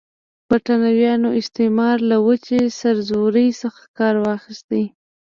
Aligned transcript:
برټانوي 0.47 1.07
استعمار 1.41 1.97
له 2.09 2.17
وچې 2.27 2.59
سرزورۍ 2.79 3.47
څخه 3.61 3.81
کار 3.97 4.15
واخیست. 4.25 4.69